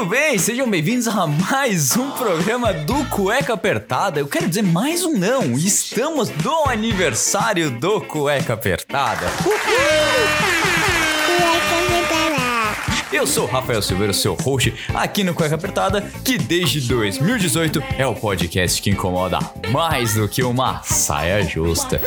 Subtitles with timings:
[0.00, 4.18] Muito bem, sejam bem-vindos a mais um programa do Cueca Apertada.
[4.18, 9.26] Eu quero dizer mais um não, estamos no aniversário do Cueca Apertada.
[13.12, 18.14] Eu sou Rafael Silveira, seu host aqui no Cueca Apertada, que desde 2018 é o
[18.14, 19.40] podcast que incomoda
[19.72, 22.00] mais do que uma saia justa.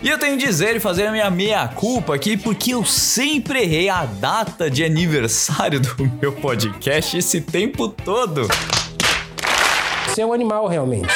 [0.00, 3.88] E eu tenho que dizer e fazer a minha meia-culpa aqui, porque eu sempre errei
[3.88, 8.46] a data de aniversário do meu podcast esse tempo todo.
[10.06, 11.12] Você é um animal, realmente.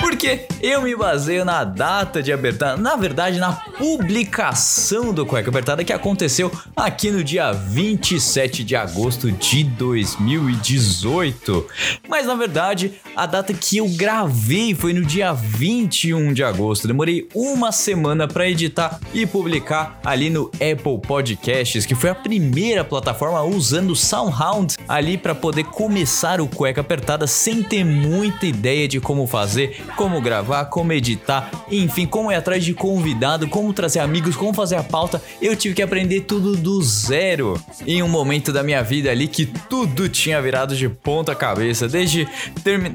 [0.00, 5.84] Porque eu me baseio na data de abertura, na verdade, na publicação do Cueca Apertada
[5.84, 11.66] que aconteceu aqui no dia 27 de agosto de 2018.
[12.08, 16.86] Mas na verdade, a data que eu gravei foi no dia 21 de agosto.
[16.86, 22.84] Demorei uma semana para editar e publicar ali no Apple Podcasts, que foi a primeira
[22.84, 28.88] plataforma usando o SoundHound ali para poder começar o Cueca Apertada sem ter muita ideia
[28.88, 34.00] de como fazer, como gravar, como editar, enfim, como ir atrás de convidado, como trazer
[34.00, 35.22] amigos, como fazer a pauta.
[35.40, 39.46] Eu tive que aprender tudo do zero em um momento da minha vida ali que
[39.46, 42.28] tudo tinha virado de ponta cabeça, desde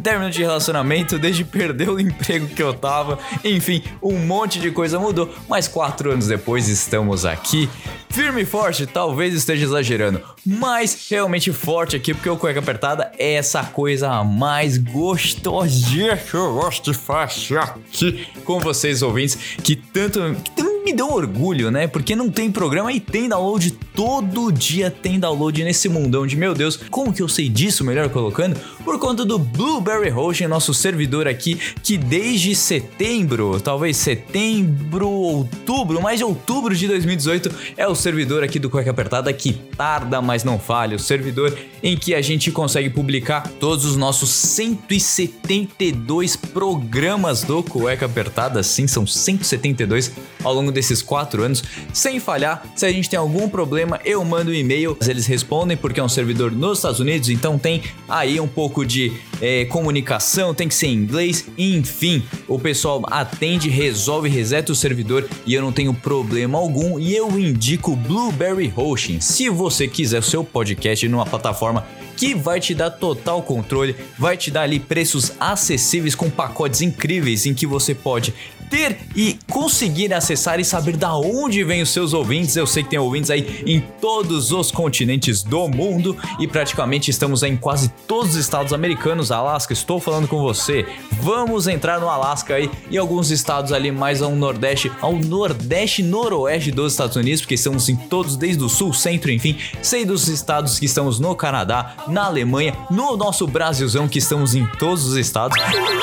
[0.04, 5.00] término de relacionamento, desde perder o emprego que eu tava, enfim, um monte de coisa
[5.00, 5.34] mudou.
[5.48, 7.70] Mas quatro anos depois estamos aqui,
[8.12, 13.34] firme e forte, talvez esteja exagerando, mas realmente forte aqui, porque o cueca apertada é
[13.34, 20.36] essa coisa mais gostosinha que eu gosto de fazer aqui com vocês ouvintes, que tanto,
[20.44, 21.88] que tanto me deu orgulho, né?
[21.88, 26.54] Porque não tem programa e tem download todo dia tem download nesse mundão de meu
[26.54, 26.78] Deus.
[26.90, 28.60] Como que eu sei disso, melhor colocando?
[28.84, 36.20] Por conta do Blueberry Hosting, nosso servidor aqui, que desde setembro, talvez setembro, outubro, mais
[36.20, 40.58] de outubro de 2018, é o servidor aqui do Cueca Apertada que tarda, mas não
[40.58, 40.96] falha.
[40.96, 48.06] O servidor em que a gente consegue publicar todos os nossos 172 programas do Cueca
[48.06, 48.62] Apertada.
[48.64, 50.12] Sim, são 172
[50.44, 52.64] ao longo desses quatro anos, sem falhar.
[52.76, 56.10] Se a gente tem algum problema, eu mando um e-mail, eles respondem porque é um
[56.10, 59.12] servidor nos Estados Unidos, então tem aí um pouco de
[59.42, 65.28] é, comunicação, tem que ser em inglês, enfim, o pessoal atende, resolve, reseta o servidor
[65.46, 67.00] e eu não tenho problema algum.
[67.00, 69.20] E eu indico Blueberry Hosting.
[69.20, 74.38] Se você quiser o seu podcast numa plataforma que vai te dar total controle, vai
[74.38, 78.34] te dar ali preços acessíveis com pacotes incríveis em que você pode
[78.72, 82.56] ter e conseguir acessar e saber da onde vêm os seus ouvintes.
[82.56, 87.44] Eu sei que tem ouvintes aí em todos os continentes do mundo e praticamente estamos
[87.44, 89.32] em quase todos os estados americanos.
[89.32, 90.88] Alasca, estou falando com você.
[91.22, 96.72] Vamos entrar no Alasca aí e alguns estados ali mais ao nordeste, ao nordeste noroeste
[96.72, 99.58] dos Estados Unidos, porque estamos em todos desde o sul, centro, enfim.
[99.82, 104.66] Sei dos estados que estamos no Canadá, na Alemanha, no nosso Brasilzão que estamos em
[104.80, 105.58] todos os estados.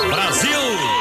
[0.07, 0.98] Brasil!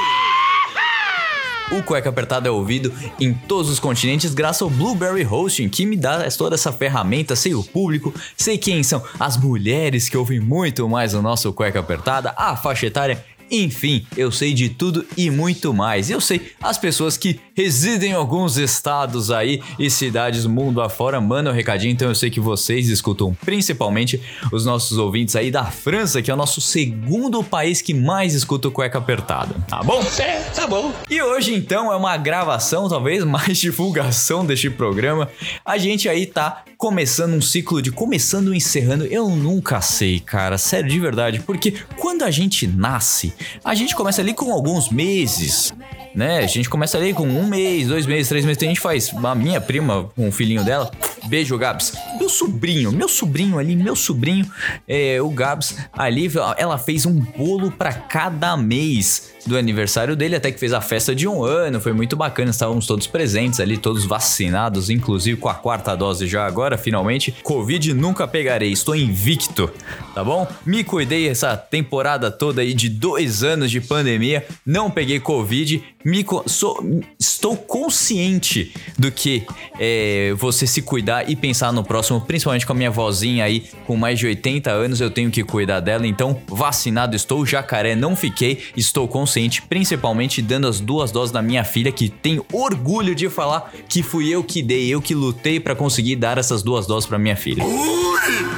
[1.69, 5.97] O Cueca Apertada é ouvido em todos os continentes graças ao Blueberry Hosting, que me
[5.97, 10.87] dá toda essa ferramenta, sei o público, sei quem são as mulheres que ouvem muito
[10.87, 15.73] mais o nosso Cueca Apertada, a faixa etária enfim, eu sei de tudo e muito
[15.73, 16.09] mais.
[16.09, 21.51] Eu sei as pessoas que residem em alguns estados aí e cidades mundo afora mandam
[21.51, 24.21] um recadinho, então eu sei que vocês escutam principalmente
[24.51, 28.67] os nossos ouvintes aí da França, que é o nosso segundo país que mais escuta
[28.67, 29.55] o cueca apertada.
[29.67, 30.03] Tá bom?
[30.19, 30.93] É, tá bom.
[31.09, 35.29] E hoje então é uma gravação, talvez mais divulgação deste programa.
[35.65, 39.05] A gente aí tá começando um ciclo de começando e encerrando.
[39.05, 43.33] Eu nunca sei, cara, sério de verdade, porque quando a gente nasce,
[43.63, 45.73] a gente começa ali com alguns meses,
[46.15, 46.39] né?
[46.39, 48.61] A gente começa ali com um mês, dois meses, três meses.
[48.61, 49.13] A gente faz.
[49.23, 50.91] A minha prima, com o filhinho dela,
[51.25, 51.93] beijo, Gabs.
[52.19, 54.49] Meu sobrinho, meu sobrinho ali, meu sobrinho,
[54.87, 60.51] é, o Gabs, ali, ela fez um bolo para cada mês do aniversário dele, até
[60.51, 64.05] que fez a festa de um ano, foi muito bacana, estávamos todos presentes ali, todos
[64.05, 67.33] vacinados, inclusive com a quarta dose já agora, finalmente.
[67.43, 69.71] Covid nunca pegarei, estou invicto,
[70.13, 70.47] tá bom?
[70.65, 76.25] Me cuidei essa temporada toda aí de dois anos de pandemia, não peguei Covid, me
[76.45, 76.83] sou,
[77.19, 79.45] estou consciente do que
[79.79, 83.95] é, você se cuidar e pensar no próximo, principalmente com a minha vozinha aí com
[83.95, 88.63] mais de 80 anos, eu tenho que cuidar dela, então vacinado estou, jacaré não fiquei,
[88.75, 93.29] estou consciente inocente, principalmente dando as duas doses da minha filha, que tem orgulho de
[93.29, 97.07] falar que fui eu que dei, eu que lutei para conseguir dar essas duas doses
[97.07, 97.63] para minha filha.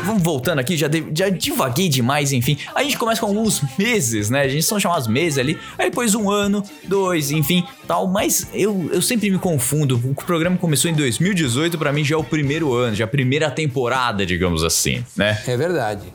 [0.05, 2.57] Vamos voltando aqui, já, de, já divaguei demais, enfim.
[2.73, 4.41] A gente começa com alguns meses, né?
[4.41, 5.57] A gente são chamados meses ali.
[5.77, 8.07] Aí depois um ano, dois, enfim, tal.
[8.07, 10.01] Mas eu, eu sempre me confundo.
[10.03, 13.07] O programa começou em 2018, para mim já é o primeiro ano, já é a
[13.07, 15.41] primeira temporada, digamos assim, né?
[15.45, 16.05] É verdade.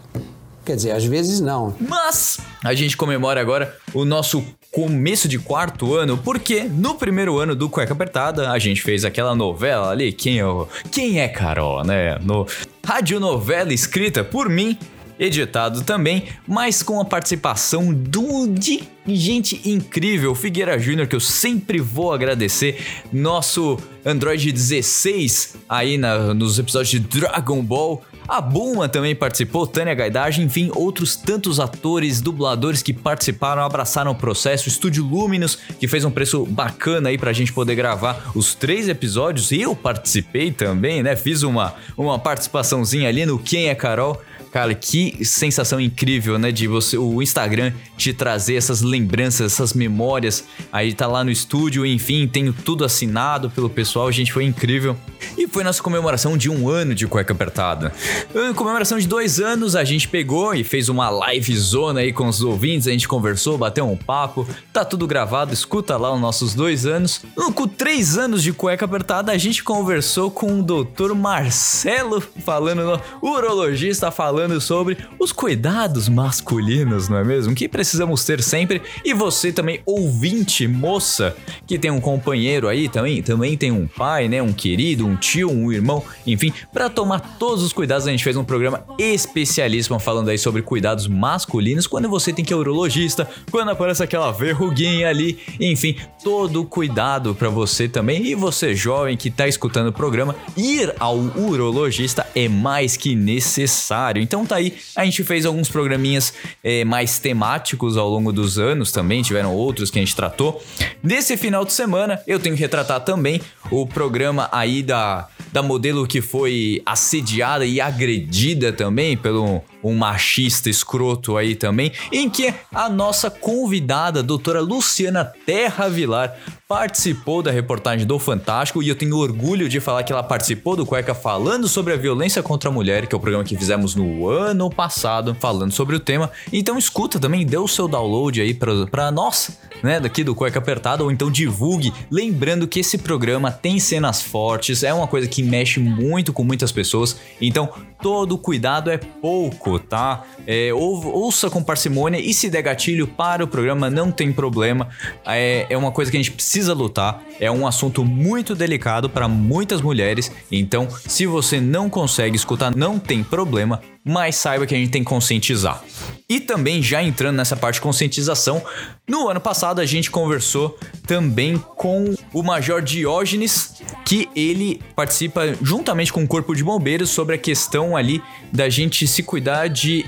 [0.64, 1.74] Quer dizer, às vezes não.
[1.80, 7.54] Mas a gente comemora agora o nosso começo de quarto ano, porque no primeiro ano
[7.54, 10.44] do Cueca Apertada a gente fez aquela novela ali, quem é,
[10.90, 12.18] quem é Carol, né?
[12.20, 12.46] No
[12.84, 14.76] radionovela escrita por mim
[15.18, 21.78] editado também, mas com a participação do, de gente incrível, Figueira Júnior, que eu sempre
[21.80, 22.78] vou agradecer,
[23.12, 28.02] nosso Android 16 aí na, nos episódios de Dragon Ball.
[28.26, 34.14] A Bulma também participou, Tânia Gaidage, enfim, outros tantos atores, dubladores que participaram, abraçaram o
[34.14, 38.54] processo, o Estúdio Luminous, que fez um preço bacana aí pra gente poder gravar os
[38.54, 39.52] três episódios.
[39.52, 41.14] Eu participei também, né?
[41.16, 44.20] Fiz uma, uma participaçãozinha ali no Quem é Carol.
[44.50, 46.52] Cara, que sensação incrível, né?
[46.52, 50.44] De você, o Instagram te trazer essas lembranças, essas memórias.
[50.72, 54.96] Aí tá lá no estúdio, enfim, tenho tudo assinado pelo pessoal, gente, foi incrível.
[55.36, 57.92] E foi nossa comemoração de um ano de cueca apertada.
[58.34, 62.28] Em comemoração de dois anos, a gente pegou e fez uma live zona aí com
[62.28, 66.54] os ouvintes, a gente conversou, bateu um papo, tá tudo gravado, escuta lá os nossos
[66.54, 67.22] dois anos.
[67.54, 74.10] Com três anos de cueca apertada, a gente conversou com o doutor Marcelo, falando, urologista,
[74.10, 77.54] falando sobre os cuidados masculinos, não é mesmo?
[77.54, 78.82] Que precisamos ter sempre.
[79.04, 81.36] E você também, ouvinte, moça,
[81.66, 84.42] que tem um companheiro aí também, também tem um pai, né?
[84.42, 88.36] Um querido, um tio, um irmão, enfim, para tomar todos os cuidados, a gente fez
[88.36, 93.28] um programa especialíssimo falando aí sobre cuidados masculinos quando você tem que ir ao urologista,
[93.50, 98.24] quando aparece aquela verruguinha ali, enfim, todo cuidado para você também.
[98.24, 104.22] E você, jovem que tá escutando o programa, ir ao urologista é mais que necessário.
[104.22, 108.58] Então, então tá aí, a gente fez alguns programinhas é, mais temáticos ao longo dos
[108.58, 110.62] anos também, tiveram outros que a gente tratou.
[111.02, 113.40] Nesse final de semana, eu tenho que retratar também
[113.70, 115.03] o programa aí da,
[115.52, 122.28] da modelo que foi assediada e agredida também pelo um machista escroto aí também, em
[122.30, 126.34] que a nossa convidada, a doutora Luciana Terra Vilar,
[126.66, 130.86] participou da reportagem do Fantástico e eu tenho orgulho de falar que ela participou do
[130.86, 134.28] Cueca falando sobre a violência contra a mulher, que é o programa que fizemos no
[134.28, 136.30] ano passado, falando sobre o tema.
[136.52, 141.04] Então escuta também, dê o seu download aí para nós, né, daqui do Cueca Apertada,
[141.04, 145.78] ou então divulgue, lembrando que esse programa tem cenas fortes, é uma coisa que mexe
[145.78, 147.68] muito com muitas pessoas, então
[148.04, 150.24] todo cuidado é pouco, tá?
[150.46, 154.88] É, ou, ouça com parcimônia e se der gatilho para o programa, não tem problema,
[155.24, 157.22] é, é uma coisa que a gente precisa precisa lutar.
[157.40, 162.98] É um assunto muito delicado para muitas mulheres, então se você não consegue escutar, não
[162.98, 165.82] tem problema, mas saiba que a gente tem que conscientizar.
[166.28, 168.62] E também já entrando nessa parte de conscientização,
[169.08, 176.12] no ano passado a gente conversou também com o Major Diógenes, que ele participa juntamente
[176.12, 178.22] com o Corpo de Bombeiros sobre a questão ali
[178.52, 180.04] da gente se cuidar de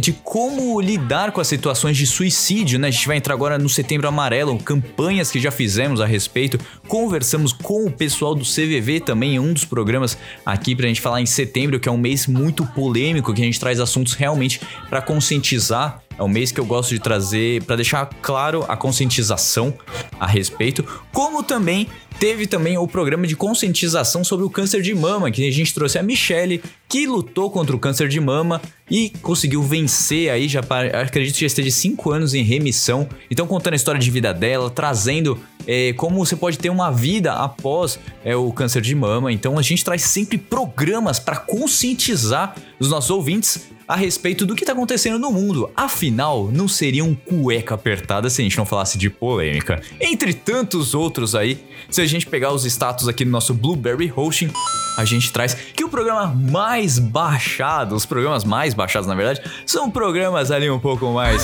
[0.00, 2.88] de como lidar com as situações de suicídio, né?
[2.88, 6.58] A gente vai entrar agora no Setembro Amarelo, campanhas que já fizemos a respeito.
[6.86, 11.20] Conversamos com o pessoal do CVV também em um dos programas aqui pra gente falar
[11.20, 15.00] em setembro, que é um mês muito polêmico, que a gente traz assuntos realmente para
[15.00, 19.72] conscientizar é um mês que eu gosto de trazer para deixar claro a conscientização
[20.18, 21.86] a respeito, como também
[22.18, 25.98] teve também o programa de conscientização sobre o câncer de mama, que a gente trouxe
[25.98, 28.60] a Michelle, que lutou contra o câncer de mama
[28.90, 30.60] e conseguiu vencer aí, já
[31.00, 33.08] acredito que já esteja 5 anos em remissão.
[33.30, 37.32] Então contando a história de vida dela, trazendo é, como você pode ter uma vida
[37.34, 39.30] após é, o câncer de mama.
[39.30, 44.66] Então a gente traz sempre programas para conscientizar os nossos ouvintes a respeito do que
[44.66, 45.70] tá acontecendo no mundo.
[45.74, 49.80] Afinal, não seria um cueca apertada se a gente não falasse de polêmica.
[49.98, 54.50] Entre tantos outros aí, se a gente pegar os status aqui no nosso Blueberry Hosting,
[54.96, 59.90] a gente traz que o programa mais baixado, os programas mais baixados na verdade, são
[59.90, 61.42] programas ali um pouco mais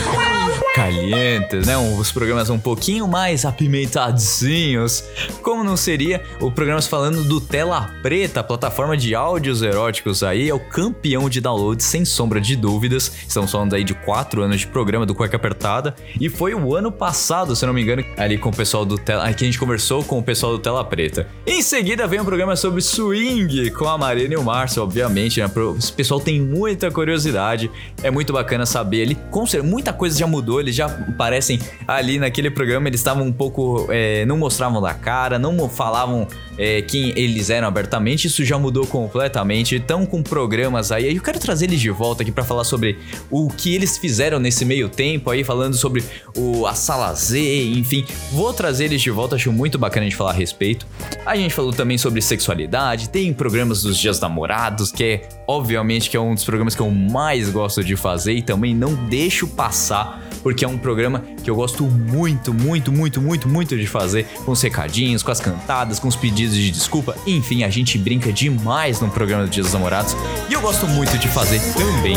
[0.75, 1.76] calientes, né?
[1.76, 5.04] Os programas um pouquinho mais apimentadinhos.
[5.42, 10.54] Como não seria o programas falando do Tela Preta, plataforma de áudios eróticos aí, é
[10.54, 13.11] o campeão de download sem sombra de dúvidas.
[13.26, 15.94] Estamos falando aí de quatro anos de programa do Cueca Apertada.
[16.20, 19.25] E foi o ano passado, se não me engano, ali com o pessoal do Tela.
[19.25, 21.26] Aqui a gente conversou com o pessoal do Tela Preta.
[21.46, 25.46] Em seguida vem um programa sobre swing com a Marina e o Márcio, obviamente, né?
[25.46, 27.70] O pessoal tem muita curiosidade.
[28.02, 29.14] É muito bacana saber ali.
[29.30, 30.43] Com certeza, muita coisa já mudou.
[30.60, 32.88] Eles já aparecem ali naquele programa.
[32.88, 33.86] Eles estavam um pouco.
[33.90, 36.26] É, não mostravam da cara, não falavam
[36.58, 38.26] é, quem eles eram abertamente.
[38.26, 39.76] Isso já mudou completamente.
[39.76, 41.14] Estão com programas aí.
[41.14, 42.98] Eu quero trazer eles de volta aqui para falar sobre
[43.30, 46.04] o que eles fizeram nesse meio tempo aí, falando sobre
[46.36, 48.04] o, a Sala Z, enfim.
[48.32, 50.86] Vou trazer eles de volta, acho muito bacana de falar a respeito.
[51.24, 56.16] A gente falou também sobre sexualidade, tem programas dos dias namorados, que é obviamente que
[56.16, 60.22] é um dos programas que eu mais gosto de fazer e também não deixo passar,
[60.42, 64.52] porque é um programa que eu gosto muito, muito, muito, muito, muito de fazer, com
[64.52, 69.00] os recadinhos, com as cantadas, com os pedidos de desculpa, enfim, a gente brinca demais
[69.00, 70.16] no programa dos dias namorados
[70.48, 72.16] e eu gosto muito de fazer também.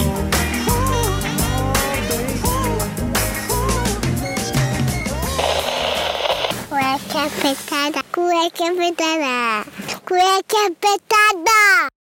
[6.70, 9.70] Cueca apertada, cueca apertada,
[10.06, 11.97] cueca apertada.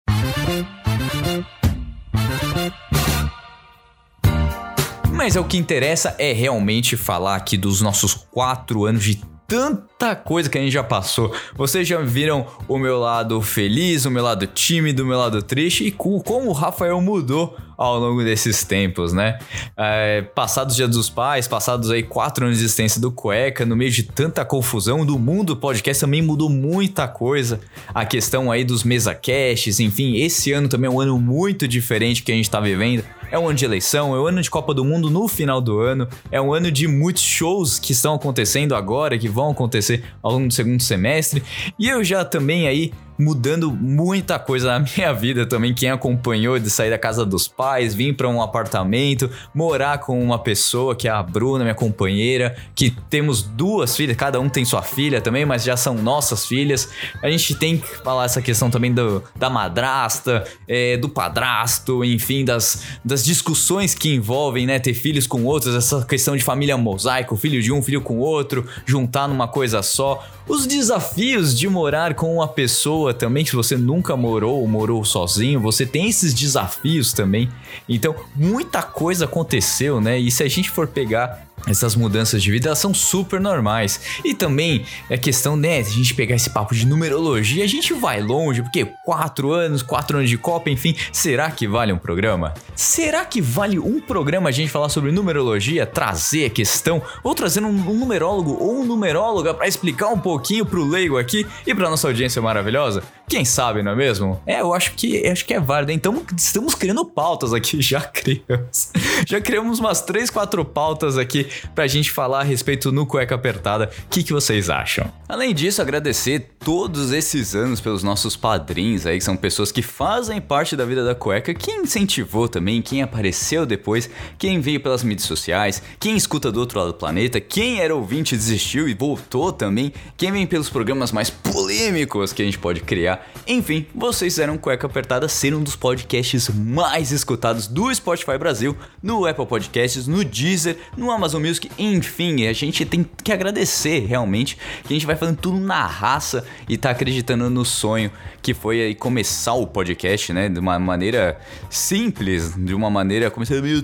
[5.24, 10.14] Mas é o que interessa é realmente falar aqui dos nossos quatro anos de tanta
[10.14, 11.34] coisa que a gente já passou.
[11.54, 15.86] Vocês já viram o meu lado feliz, o meu lado tímido, o meu lado triste
[15.86, 19.38] e como o Rafael mudou ao longo desses tempos, né?
[19.76, 23.90] É, passados Dia dos Pais, passados aí quatro anos de existência do Cueca, no meio
[23.90, 27.60] de tanta confusão do mundo, podcast também mudou muita coisa.
[27.94, 32.22] A questão aí dos mesa caches, enfim, esse ano também é um ano muito diferente
[32.22, 33.04] que a gente tá vivendo.
[33.30, 35.80] É um ano de eleição, é um ano de Copa do Mundo no final do
[35.80, 40.32] ano, é um ano de muitos shows que estão acontecendo agora, que vão acontecer ao
[40.32, 41.42] longo do segundo semestre.
[41.76, 45.74] E eu já também aí mudando muita coisa na minha vida também.
[45.74, 50.38] Quem acompanhou de sair da casa dos pais, vir para um apartamento, morar com uma
[50.38, 54.82] pessoa que é a Bruna, minha companheira, que temos duas filhas, cada um tem sua
[54.82, 56.88] filha também, mas já são nossas filhas.
[57.22, 62.44] A gente tem que falar essa questão também do, da madrasta, é, do padrasto, enfim,
[62.44, 67.36] das, das discussões que envolvem, né, ter filhos com outros, essa questão de família mosaico,
[67.36, 70.24] filho de um, filho com outro, juntar numa coisa só.
[70.46, 75.60] Os desafios de morar com uma pessoa também, se você nunca morou ou morou sozinho,
[75.60, 77.50] você tem esses desafios também.
[77.88, 80.18] Então, muita coisa aconteceu, né?
[80.18, 84.00] E se a gente for pegar essas mudanças de vida são super normais.
[84.24, 88.20] E também é questão, né, a gente pegar esse papo de numerologia, a gente vai
[88.20, 92.54] longe, porque quatro anos, quatro anos de Copa, enfim, será que vale um programa?
[92.74, 97.62] Será que vale um programa a gente falar sobre numerologia, trazer a questão, ou trazer
[97.62, 101.88] um, um numerólogo ou um numeróloga para explicar um pouquinho pro leigo aqui e pra
[101.88, 103.02] nossa audiência maravilhosa?
[103.28, 104.40] Quem sabe, não é mesmo?
[104.46, 105.92] É, eu acho que acho que é válido.
[105.92, 108.90] Então, estamos criando pautas aqui, já criamos.
[109.26, 113.90] Já criamos umas três, quatro pautas aqui pra gente falar a respeito no Cueca Apertada.
[114.04, 115.10] O que, que vocês acham?
[115.28, 120.40] Além disso, agradecer todos esses anos pelos nossos padrinhos aí, que são pessoas que fazem
[120.40, 125.26] parte da vida da cueca, quem incentivou também, quem apareceu depois, quem veio pelas mídias
[125.26, 129.92] sociais, quem escuta do outro lado do planeta, quem era ouvinte desistiu e voltou também,
[130.16, 133.13] quem vem pelos programas mais polêmicos que a gente pode criar
[133.46, 139.26] enfim, vocês fizeram Cueca Apertada ser um dos podcasts mais escutados do Spotify Brasil, no
[139.26, 144.92] Apple Podcasts, no Deezer, no Amazon Music, enfim, a gente tem que agradecer realmente que
[144.92, 148.10] a gente vai fazendo tudo na raça e tá acreditando no sonho
[148.42, 151.38] que foi aí começar o podcast, né, de uma maneira
[151.70, 153.82] simples, de uma maneira começando meio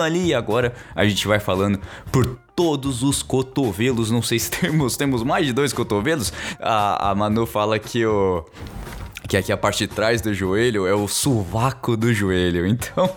[0.00, 1.78] ali e agora a gente vai falando
[2.10, 4.10] por todos os cotovelos.
[4.10, 6.32] Não sei se temos, temos mais de dois cotovelos.
[6.60, 8.44] A, a Manu fala que o.
[9.26, 12.66] Que aqui a parte de trás do joelho é o sovaco do joelho.
[12.66, 13.10] Então.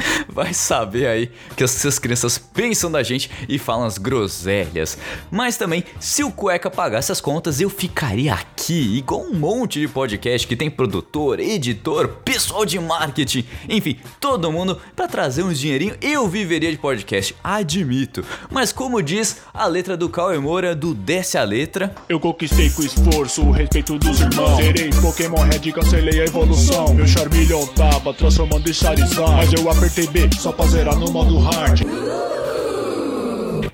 [0.28, 4.96] vai saber aí que as suas crianças pensam da gente e falam as groselhas.
[5.30, 9.88] Mas também, se o Cueca pagasse as contas, eu ficaria aqui, igual um monte de
[9.88, 15.96] podcast que tem produtor, editor, pessoal de marketing, enfim, todo mundo para trazer uns dinheirinho.
[16.00, 18.24] Eu viveria de podcast, admito.
[18.50, 21.94] Mas como diz a letra do Cauê Moura, do Desce a Letra.
[22.08, 24.56] Eu conquistei com esforço o respeito dos irmãos.
[24.56, 26.94] Serei Pokémon Red, cancelei a evolução.
[26.94, 29.32] Meu Charmeleon tava transformando em Charizard.
[29.32, 31.80] Mas eu apertei B só pra zerar no modo hard.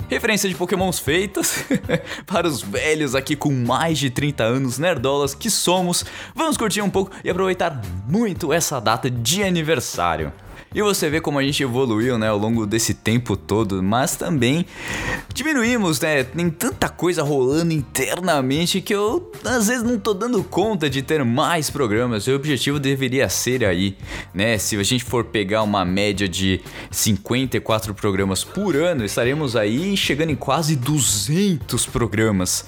[0.08, 1.64] Referência de pokémons feitas
[2.26, 6.04] para os velhos aqui com mais de 30 anos, nerdolas que somos.
[6.34, 10.32] Vamos curtir um pouco e aproveitar muito essa data de aniversário.
[10.74, 14.66] E você vê como a gente evoluiu, né, ao longo desse tempo todo, mas também
[15.32, 16.24] diminuímos, né?
[16.24, 21.24] Tem tanta coisa rolando internamente que eu às vezes não tô dando conta de ter
[21.24, 22.26] mais programas.
[22.26, 23.96] O objetivo deveria ser aí,
[24.34, 24.58] né?
[24.58, 30.30] Se a gente for pegar uma média de 54 programas por ano, estaremos aí chegando
[30.30, 32.66] em quase 200 programas.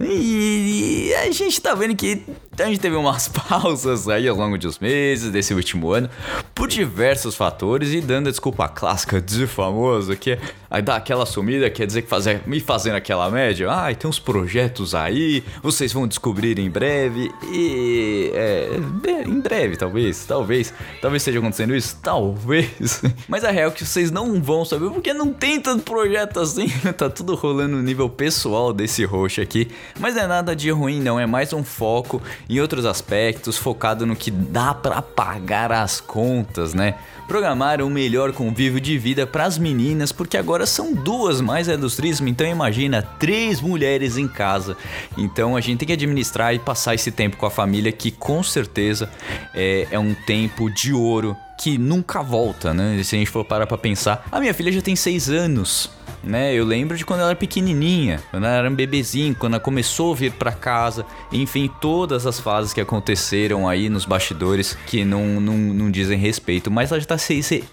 [0.00, 2.22] E a gente tá vendo que
[2.58, 6.08] a gente teve umas pausas aí ao longo dos meses desse último ano
[6.54, 11.70] por diversos fatores e dando a desculpa clássica de famoso que é dar aquela sumida,
[11.70, 15.90] quer dizer que fazer, me fazendo aquela média, ai, ah, tem uns projetos aí, vocês
[15.90, 18.78] vão descobrir em breve e é,
[19.26, 23.02] em breve talvez, talvez, talvez esteja acontecendo isso, talvez.
[23.26, 26.68] Mas a real é que vocês não vão saber porque não tem tanto projeto assim,
[26.96, 29.70] tá tudo rolando no nível pessoal desse roxo aqui.
[29.98, 31.18] Mas é nada de ruim, não.
[31.18, 32.20] É mais um foco
[32.50, 36.96] em outros aspectos, focado no que dá para pagar as contas, né?
[37.30, 41.76] Programar um melhor convívio de vida para as meninas, porque agora são duas mais é
[41.76, 44.76] trismo, então imagina três mulheres em casa.
[45.16, 48.42] Então a gente tem que administrar e passar esse tempo com a família, que com
[48.42, 49.08] certeza
[49.54, 53.00] é, é um tempo de ouro que nunca volta, né?
[53.04, 54.26] Se a gente for parar pra pensar.
[54.32, 55.88] A minha filha já tem seis anos
[56.22, 56.54] né?
[56.54, 60.12] Eu lembro de quando ela era pequenininha, quando ela era um bebezinho, quando ela começou
[60.12, 65.40] a vir para casa, enfim, todas as fases que aconteceram aí nos bastidores que não,
[65.40, 66.70] não, não dizem respeito.
[66.70, 67.16] Mas ela já, tá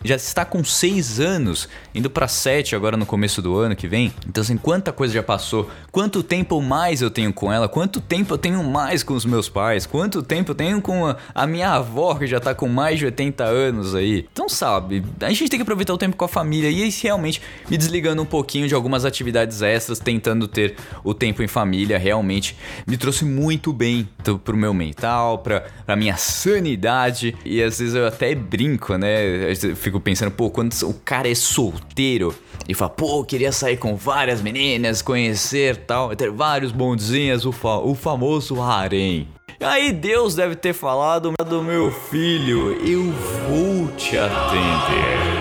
[0.04, 4.14] já está com seis anos, indo para sete agora no começo do ano que vem.
[4.28, 8.34] Então, assim, quanta coisa já passou, quanto tempo mais eu tenho com ela, quanto tempo
[8.34, 11.72] eu tenho mais com os meus pais, quanto tempo eu tenho com a, a minha
[11.72, 14.28] avó que já tá com mais de 80 anos aí.
[14.32, 17.78] Então, sabe, a gente tem que aproveitar o tempo com a família e realmente me
[17.78, 22.56] desligando um pouco pouquinho de algumas atividades extras, tentando ter o tempo em família, realmente
[22.86, 24.08] me trouxe muito bem
[24.44, 27.36] pro meu mental, pra, pra minha sanidade.
[27.44, 29.52] E às vezes eu até brinco, né?
[29.52, 32.36] Eu fico pensando, pô, quando o cara é solteiro
[32.70, 37.80] e fala, pô, queria sair com várias meninas, conhecer tal, ter vários bondzinhos, o, fa
[37.80, 39.28] o famoso harém.
[39.60, 43.12] Aí Deus deve ter falado do meu filho, eu
[43.50, 45.37] vou te atender.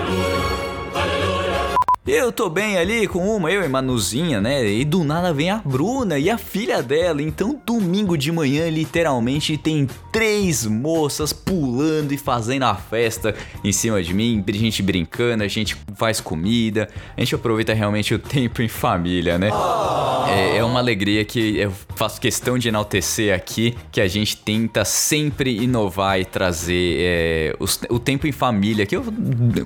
[2.07, 4.65] Eu tô bem ali com uma, eu e Manuzinha, né?
[4.65, 7.21] E do nada vem a Bruna e a filha dela.
[7.21, 14.01] Então, domingo de manhã, literalmente, tem três moças pulando e fazendo a festa em cima
[14.01, 14.41] de mim.
[14.53, 16.87] Gente brincando, a gente faz comida,
[17.17, 19.49] a gente aproveita realmente o tempo em família, né?
[20.29, 24.85] É, é uma alegria que eu faço questão de enaltecer aqui, que a gente tenta
[24.85, 27.55] sempre inovar e trazer é,
[27.89, 29.03] o tempo em família, que eu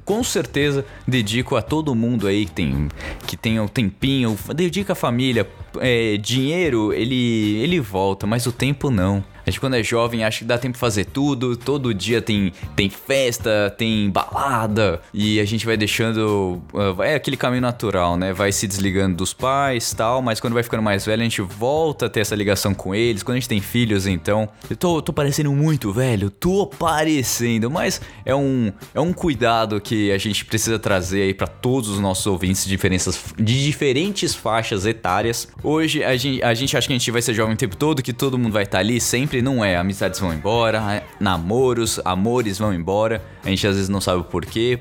[0.04, 2.90] com certeza dedico a todo mundo aí que tem,
[3.28, 5.48] que tem um tempinho, dedica a família.
[5.80, 9.24] É, dinheiro, ele, ele volta, mas o tempo não.
[9.46, 12.52] A gente quando é jovem acha que dá tempo de fazer tudo, todo dia tem,
[12.76, 16.62] tem festa, tem balada e a gente vai deixando.
[16.74, 18.34] Uh, é aquele caminho natural, né?
[18.34, 22.06] Vai se desligando dos pais tal, mas quando vai ficando mais velho a gente volta
[22.06, 23.24] a ter essa ligação com eles.
[23.24, 24.50] Quando a gente tem filhos, então.
[24.70, 30.12] Eu tô, tô parecendo muito velho, tô parecendo, mas é um, é um cuidado que
[30.12, 34.86] a gente precisa trazer aí para todos os nossos ouvintes de, diferenças, de diferentes faixas
[34.86, 35.48] etárias.
[35.64, 38.02] Hoje a gente, a gente acha que a gente vai ser jovem o tempo todo,
[38.02, 39.78] que todo mundo vai estar tá ali sempre sempre não é.
[39.78, 43.24] Amizades vão embora, namoros, amores vão embora.
[43.46, 44.80] A gente às vezes não sabe o porquê,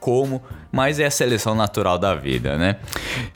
[0.00, 2.78] como, mas é a seleção natural da vida, né?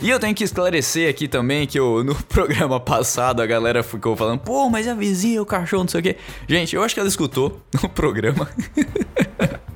[0.03, 4.17] E eu tenho que esclarecer aqui também que eu, no programa passado a galera ficou
[4.17, 6.17] falando, pô, mas a vizinha, o cachorro, não sei o quê.
[6.49, 8.49] Gente, eu acho que ela escutou no programa.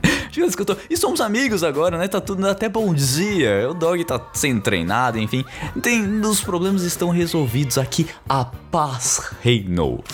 [0.02, 0.76] Acho que escutou.
[0.88, 2.06] E somos amigos agora, né?
[2.06, 3.68] Tá tudo até bom dia.
[3.68, 5.44] O dog tá sendo treinado, enfim.
[5.82, 8.06] Tem, os problemas estão resolvidos aqui.
[8.28, 10.04] A paz reinou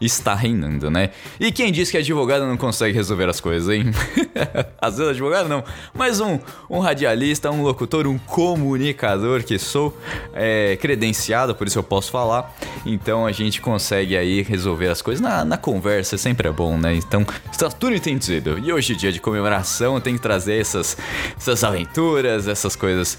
[0.00, 1.10] está reinando, né?
[1.40, 3.90] E quem disse que advogado não consegue resolver as coisas, hein?
[4.80, 9.96] Às vezes advogado não, mas um, um radialista, um locutor, um comunicador que sou,
[10.34, 12.54] é, credenciado, por isso eu posso falar.
[12.84, 16.94] Então a gente consegue aí resolver as coisas na, na conversa, sempre é bom, né?
[16.94, 18.58] Então está tudo entendido.
[18.58, 20.96] E hoje, dia de comemoração, tem que trazer essas,
[21.36, 23.18] essas aventuras, essas coisas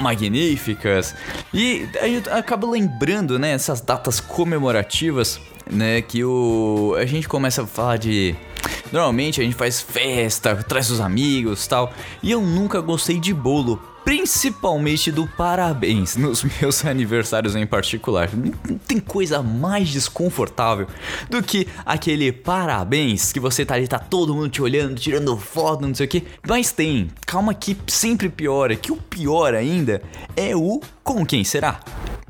[0.00, 1.14] magníficas.
[1.52, 6.02] E aí eu acabo lembrando, né, essas datas comemorativas né?
[6.02, 6.94] Que o.
[6.98, 8.34] A gente começa a falar de.
[8.92, 11.92] Normalmente a gente faz festa, traz os amigos tal.
[12.22, 13.80] E eu nunca gostei de bolo.
[14.04, 18.30] Principalmente do parabéns nos meus aniversários em particular.
[18.34, 20.86] Não tem coisa mais desconfortável
[21.28, 25.86] do que aquele parabéns que você tá ali, tá todo mundo te olhando, tirando foto,
[25.86, 26.24] não sei o que.
[26.48, 28.74] Mas tem, calma que sempre piora.
[28.74, 30.02] Que o pior ainda
[30.34, 31.80] é o com quem será,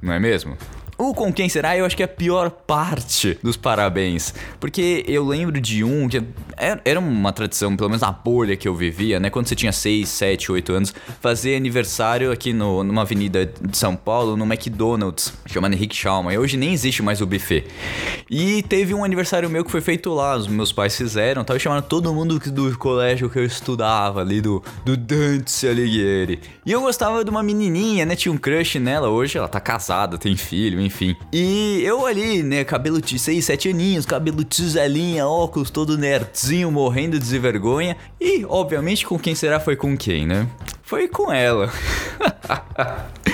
[0.03, 0.57] não é mesmo?
[1.01, 4.35] O com quem será, eu acho que é a pior parte dos parabéns.
[4.61, 6.23] Porque eu lembro de um que
[6.59, 9.31] era era uma tradição, pelo menos na bolha que eu vivia, né?
[9.31, 13.97] Quando você tinha 6, 7, 8 anos, fazer aniversário aqui no, numa avenida de São
[13.97, 16.35] Paulo, no McDonald's, chamado Henrique Schalman.
[16.35, 17.65] E hoje nem existe mais o buffet.
[18.31, 21.83] E teve um aniversário meu que foi feito lá, os meus pais fizeram, tava chamando
[21.83, 26.41] todo mundo do colégio que eu estudava ali, do, do Dante Alighieri.
[26.67, 28.15] E eu gostava de uma menininha, né?
[28.15, 30.90] Tinha um crush nela, hoje ela tá casada, tem filho, enfim.
[31.33, 37.19] E eu ali, né, cabelo de 6, 7 aninhos, cabelo tiselinha, óculos todo nerdzinho, morrendo
[37.19, 37.97] de vergonha.
[38.21, 40.49] E, obviamente, com quem será foi com quem, né?
[40.83, 41.73] Foi com ela.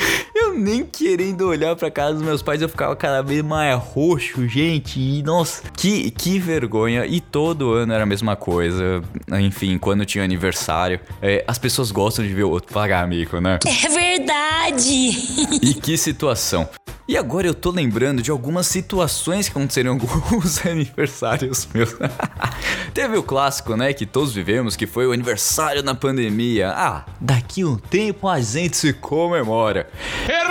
[0.57, 4.99] nem querendo olhar pra casa dos meus pais, eu ficava cada vez mais roxo, gente.
[4.99, 7.07] E, nossa, que, que vergonha.
[7.07, 9.03] E todo ano era a mesma coisa.
[9.40, 11.01] Enfim, quando tinha aniversário.
[11.23, 13.59] é, as pessoas gostam de ver o outro pagar mico, né?
[13.64, 15.11] É verdade!
[15.62, 16.69] E que situação.
[17.09, 21.95] E agora eu tô lembrando de algumas situações que aconteceram em alguns aniversários meus.
[22.92, 26.71] Teve o clássico, né, que todos vivemos, que foi o aniversário na pandemia.
[26.71, 29.88] Ah, daqui um tempo a gente se comemora.
[30.29, 30.46] E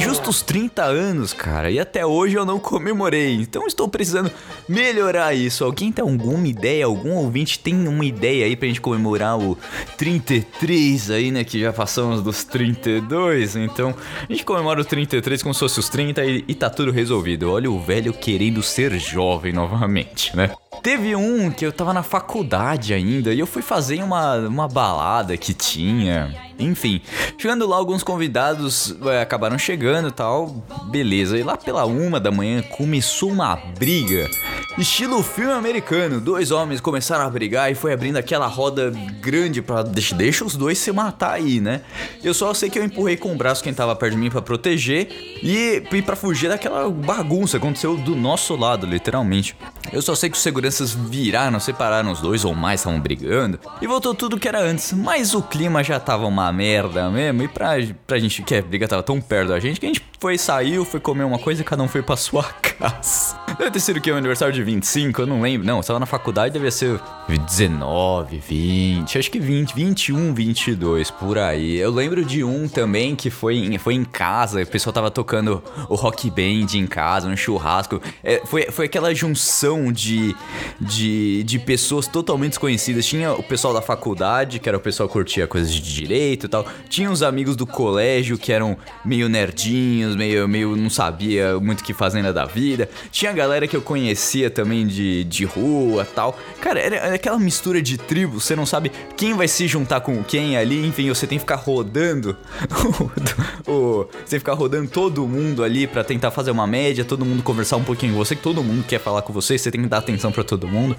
[0.00, 3.34] justo os 30 anos, cara, e até hoje eu não comemorei.
[3.34, 4.30] Então estou precisando
[4.68, 5.64] melhorar isso.
[5.64, 6.86] Alguém tem alguma ideia?
[6.86, 9.56] Algum ouvinte tem uma ideia aí pra gente comemorar o
[9.96, 11.44] 33 aí, né?
[11.44, 13.56] Que já passamos dos 32.
[13.56, 13.94] Então
[14.28, 17.50] a gente comemora o 33 como se fosse os 30 e, e tá tudo resolvido.
[17.50, 20.50] Olha o velho querendo ser jovem novamente, né?
[20.82, 25.36] Teve um que eu tava na faculdade ainda e eu fui fazer uma, uma balada
[25.36, 26.34] que tinha.
[26.58, 27.00] Enfim,
[27.38, 30.64] chegando lá, alguns convidados é, acabaram chegando tal.
[30.90, 34.28] Beleza, e lá pela uma da manhã começou uma briga.
[34.76, 39.82] Estilo filme americano, dois homens começaram a brigar e foi abrindo aquela roda grande pra.
[39.82, 41.82] Deixa, deixa os dois se matar aí, né?
[42.22, 44.42] Eu só sei que eu empurrei com o braço quem tava perto de mim pra
[44.42, 45.08] proteger
[45.42, 49.56] e, e para fugir daquela bagunça que aconteceu do nosso lado, literalmente.
[49.92, 53.86] Eu só sei que os seguranças viraram, separaram os dois ou mais, estavam brigando e
[53.86, 54.92] voltou tudo que era antes.
[54.92, 57.72] Mas o clima já tava uma merda mesmo e pra,
[58.06, 60.84] pra gente que a briga tava tão perto da gente que a gente foi, saiu,
[60.84, 62.73] foi comer uma coisa e cada um foi pra sua casa.
[63.58, 64.10] Deve ter sido o que?
[64.10, 65.66] Um aniversário de 25, eu não lembro.
[65.66, 71.38] Não, eu tava na faculdade, devia ser 19, 20, acho que 20, 21, 22, por
[71.38, 71.76] aí.
[71.76, 75.62] Eu lembro de um também que foi em, foi em casa, o pessoal tava tocando
[75.88, 78.00] o rock band em casa, um churrasco.
[78.22, 80.34] É, foi, foi aquela junção de,
[80.80, 83.06] de, de pessoas totalmente desconhecidas.
[83.06, 86.48] Tinha o pessoal da faculdade, que era o pessoal que curtia coisas de direito e
[86.48, 86.66] tal.
[86.88, 91.84] Tinha os amigos do colégio, que eram meio nerdinhos, meio, meio não sabia muito o
[91.84, 92.73] que fazer da vida.
[93.10, 96.38] Tinha a galera que eu conhecia também de, de rua tal.
[96.60, 100.22] Cara, era, era aquela mistura de tribo, você não sabe quem vai se juntar com
[100.22, 102.36] quem ali, enfim, você tem que ficar rodando.
[103.66, 107.24] o, você tem que ficar rodando todo mundo ali pra tentar fazer uma média, todo
[107.24, 109.82] mundo conversar um pouquinho com você, que todo mundo quer falar com você, você tem
[109.82, 110.96] que dar atenção pra todo mundo.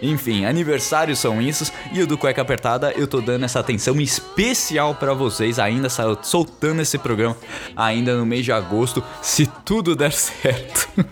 [0.00, 4.94] Enfim, aniversários são isso, e o do Cueca Apertada eu tô dando essa atenção especial
[4.94, 5.88] pra vocês, ainda
[6.22, 7.36] soltando esse programa
[7.74, 10.88] ainda no mês de agosto, se tudo der certo.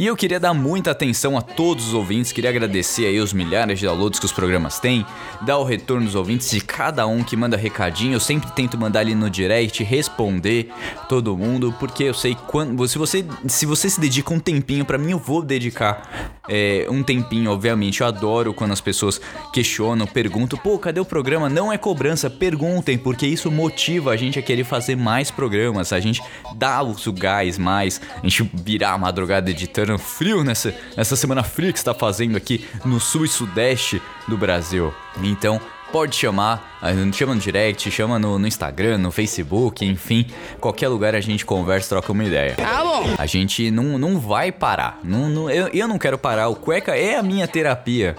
[0.00, 3.78] E eu queria dar muita atenção a todos os ouvintes, queria agradecer aí os milhares
[3.78, 5.04] de downloads que os programas têm,
[5.42, 9.00] dar o retorno dos ouvintes de cada um que manda recadinho, eu sempre tento mandar
[9.00, 10.72] ali no direct, responder
[11.06, 14.96] todo mundo, porque eu sei quando, se você, se você se dedica um tempinho pra
[14.96, 19.20] mim, eu vou dedicar é, um tempinho, obviamente, eu adoro quando as pessoas
[19.52, 21.50] questionam, perguntam, pô, cadê o programa?
[21.50, 26.00] Não é cobrança, perguntem, porque isso motiva a gente a querer fazer mais programas, a
[26.00, 26.22] gente
[26.56, 31.72] dá o gás mais, a gente virar a madrugada editando frio nessa, nessa semana fria
[31.72, 34.92] que está fazendo aqui no sul e sudeste do Brasil.
[35.22, 35.60] Então,
[35.92, 36.78] pode chamar,
[37.12, 40.24] chama no direct, chama no, no Instagram, no Facebook, enfim,
[40.60, 42.54] qualquer lugar a gente conversa, troca uma ideia.
[42.54, 43.12] Tá bom.
[43.18, 45.00] A gente não, não vai parar.
[45.02, 46.46] Não, não- eu, eu não quero parar.
[46.48, 48.14] O cueca é a minha terapia.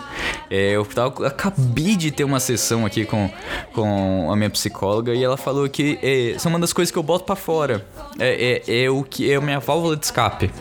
[0.50, 3.32] É, eu tava- acabei de ter uma sessão aqui com,
[3.74, 7.04] com a minha psicóloga e ela falou que é, são uma das coisas que eu
[7.04, 7.86] boto pra fora.
[8.20, 10.52] É, é, é o que é a minha válvula de escape.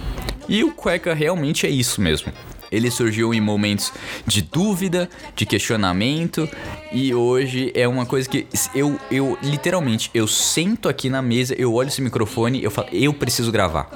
[0.50, 2.32] E o cueca realmente é isso mesmo.
[2.72, 3.92] Ele surgiu em momentos
[4.26, 6.48] de dúvida, de questionamento
[6.92, 11.72] e hoje é uma coisa que eu, eu literalmente eu sento aqui na mesa, eu
[11.72, 13.88] olho esse microfone, eu falo, eu preciso gravar.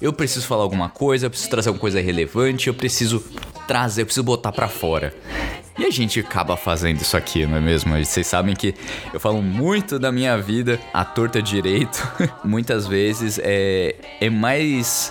[0.00, 3.24] Eu preciso falar alguma coisa, eu preciso trazer alguma coisa relevante, eu preciso
[3.66, 5.14] trazer, eu preciso botar pra fora.
[5.78, 7.96] E a gente acaba fazendo isso aqui, não é mesmo?
[8.04, 8.74] Vocês sabem que
[9.14, 12.06] eu falo muito da minha vida, à torta direito.
[12.44, 15.10] Muitas vezes é, é mais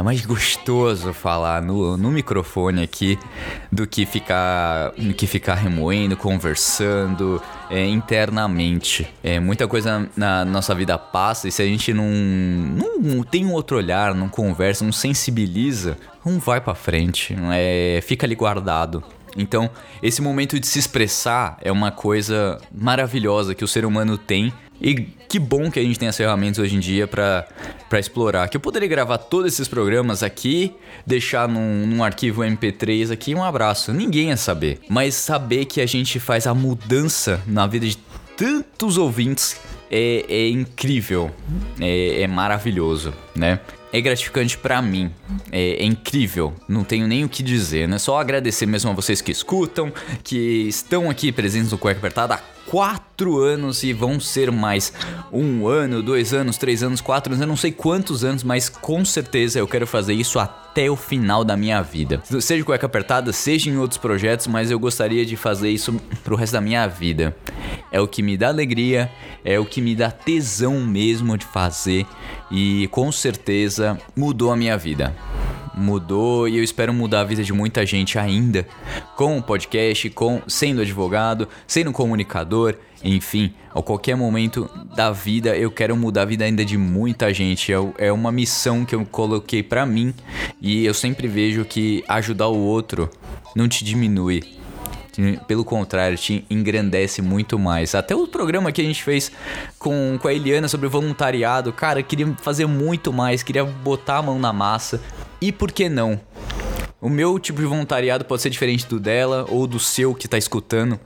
[0.00, 3.18] É mais gostoso falar no, no microfone aqui
[3.70, 9.06] do que ficar, do que ficar remoendo, conversando é, internamente.
[9.22, 12.08] É, muita coisa na nossa vida passa e se a gente não,
[12.98, 17.36] não tem um outro olhar, não conversa, não sensibiliza, não vai para frente.
[17.52, 19.04] É, fica ali guardado.
[19.36, 19.68] Então,
[20.02, 24.94] esse momento de se expressar é uma coisa maravilhosa que o ser humano tem e
[25.28, 27.46] que bom que a gente tem as ferramentas hoje em dia para
[27.98, 28.48] explorar.
[28.48, 30.74] Que eu poderia gravar todos esses programas aqui,
[31.06, 33.92] deixar num, num, arquivo MP3 aqui, um abraço.
[33.92, 34.80] Ninguém ia saber.
[34.88, 37.98] Mas saber que a gente faz a mudança na vida de
[38.36, 41.30] tantos ouvintes é, é incrível,
[41.78, 43.60] é, é maravilhoso, né?
[43.92, 45.10] é gratificante para mim.
[45.50, 46.54] É, é, incrível.
[46.68, 47.98] Não tenho nem o que dizer, né?
[47.98, 50.36] Só agradecer mesmo a vocês que escutam, que
[50.68, 52.40] estão aqui presentes no Cueca Apertada
[52.70, 54.92] quatro anos e vão ser mais
[55.32, 59.04] um ano, dois anos, três anos, quatro anos, eu não sei quantos anos, mas com
[59.04, 62.22] certeza eu quero fazer isso até o final da minha vida.
[62.40, 66.52] Seja Cueca Apertada, seja em outros projetos, mas eu gostaria de fazer isso pro resto
[66.52, 67.36] da minha vida.
[67.90, 69.10] É o que me dá alegria,
[69.44, 72.06] é o que me dá tesão mesmo de fazer
[72.52, 75.12] e com certeza mudou a minha vida.
[75.80, 78.66] Mudou e eu espero mudar a vida de muita gente ainda
[79.16, 85.70] com o podcast, com sendo advogado, sendo comunicador, enfim, a qualquer momento da vida eu
[85.70, 87.72] quero mudar a vida ainda de muita gente.
[87.72, 90.12] É, é uma missão que eu coloquei para mim
[90.60, 93.08] e eu sempre vejo que ajudar o outro
[93.56, 94.42] não te diminui,
[95.46, 97.94] pelo contrário, te engrandece muito mais.
[97.94, 99.30] Até o programa que a gente fez
[99.78, 104.38] com, com a Eliana sobre voluntariado, cara, queria fazer muito mais, queria botar a mão
[104.38, 105.00] na massa.
[105.40, 106.20] E por que não?
[107.00, 110.36] O meu tipo de voluntariado pode ser diferente do dela ou do seu que tá
[110.36, 111.00] escutando.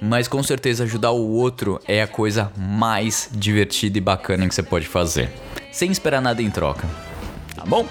[0.00, 4.62] Mas com certeza ajudar o outro é a coisa mais divertida e bacana que você
[4.62, 5.30] pode fazer.
[5.70, 6.88] Sem esperar nada em troca.
[7.54, 7.86] Tá bom?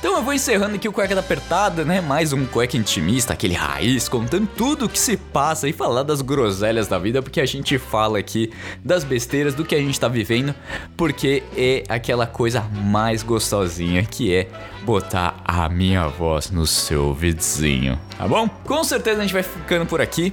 [0.00, 2.00] Então eu vou encerrando aqui o Cueca da Apertada, né?
[2.00, 6.22] Mais um cueca intimista, aquele raiz, contando tudo o que se passa e falar das
[6.22, 8.50] groselhas da vida, porque a gente fala aqui
[8.82, 10.54] das besteiras do que a gente tá vivendo,
[10.96, 14.48] porque é aquela coisa mais gostosinha que é
[14.84, 18.48] botar a minha voz no seu vizinho, tá bom?
[18.48, 20.32] Com certeza a gente vai ficando por aqui.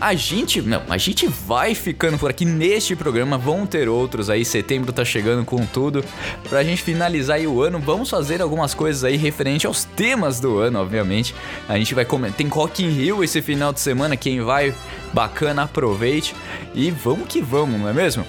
[0.00, 4.44] A gente, não, a gente vai ficando por aqui neste programa, vão ter outros aí,
[4.44, 6.04] setembro tá chegando com tudo.
[6.48, 10.58] Pra gente finalizar aí o ano, vamos fazer algumas coisas aí referente aos temas do
[10.58, 11.34] ano, obviamente.
[11.68, 14.74] A gente vai comentar, tem Rock in Rio esse final de semana, quem vai,
[15.12, 16.34] bacana, aproveite.
[16.74, 18.24] E vamos que vamos, não é mesmo?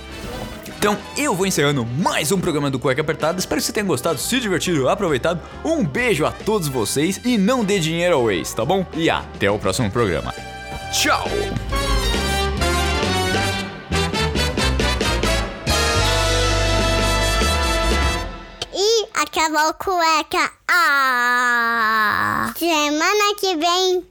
[0.82, 3.38] Então eu vou encerrando mais um programa do Cueca Apertada.
[3.38, 5.39] Espero que você tenha gostado, se divertido, aproveitado.
[5.63, 8.84] Um beijo a todos vocês e não dê dinheiro ao ex, tá bom?
[8.95, 10.34] E até o próximo programa.
[10.91, 11.25] Tchau!
[18.73, 20.51] E acabou cueca.
[20.69, 22.54] Ah!
[22.58, 24.11] Semana que vem